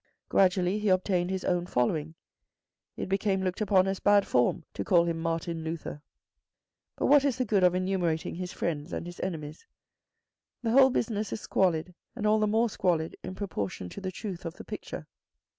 Gradually 0.29 0.79
he 0.79 0.89
obtained 0.89 1.29
his 1.29 1.45
own 1.45 1.67
following. 1.67 2.15
It 2.97 3.07
became 3.07 3.43
looked 3.43 3.61
upon 3.61 3.87
as 3.87 3.99
bad 3.99 4.25
form 4.25 4.63
to 4.73 4.83
call 4.83 5.05
him 5.05 5.19
Martin 5.19 5.63
Luther. 5.63 6.01
But 6.95 7.05
what 7.05 7.23
is 7.23 7.37
the 7.37 7.45
good 7.45 7.63
of 7.63 7.75
enumerating 7.75 8.33
his 8.33 8.51
friends 8.51 8.93
and 8.93 9.05
his 9.05 9.19
enemies? 9.19 9.67
The 10.63 10.71
whole 10.71 10.89
business 10.89 11.31
is 11.31 11.41
squalid, 11.41 11.93
and 12.15 12.25
all 12.25 12.39
the 12.39 12.47
more 12.47 12.67
squalid 12.67 13.15
in 13.23 13.35
proportion 13.35 13.89
to 13.89 14.01
the 14.01 14.11
truth 14.11 14.43
of 14.43 14.55
the 14.55 14.63
picture. 14.65 15.05